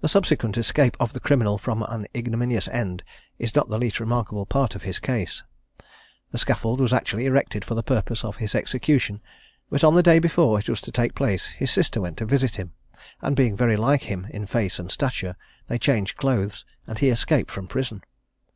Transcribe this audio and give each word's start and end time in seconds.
The 0.00 0.08
subsequent 0.08 0.58
escape 0.58 0.96
of 0.98 1.12
the 1.12 1.20
criminal 1.20 1.58
from 1.58 1.84
an 1.84 2.08
ignominious 2.12 2.66
end 2.66 3.04
is 3.38 3.54
not 3.54 3.68
the 3.68 3.78
least 3.78 4.00
remarkable 4.00 4.46
part 4.46 4.74
of 4.74 4.82
his 4.82 4.98
case. 4.98 5.44
The 6.32 6.38
scaffold 6.38 6.80
was 6.80 6.92
actually 6.92 7.26
erected 7.26 7.64
for 7.64 7.76
the 7.76 7.82
purpose 7.84 8.24
of 8.24 8.38
his 8.38 8.56
execution; 8.56 9.20
but 9.70 9.84
on 9.84 9.94
the 9.94 10.02
day 10.02 10.18
before 10.18 10.58
it 10.58 10.68
was 10.68 10.80
to 10.80 10.90
take 10.90 11.14
place 11.14 11.50
his 11.50 11.70
sister 11.70 12.00
went 12.00 12.16
to 12.16 12.26
visit 12.26 12.56
him, 12.56 12.72
and, 13.22 13.36
being 13.36 13.56
very 13.56 13.76
like 13.76 14.02
him 14.02 14.26
in 14.30 14.44
face 14.44 14.80
and 14.80 14.90
stature, 14.90 15.36
they 15.68 15.78
changed 15.78 16.16
clothes, 16.16 16.64
and 16.88 16.98
he 16.98 17.08
escaped 17.08 17.52
from 17.52 17.68
prison. 17.68 18.02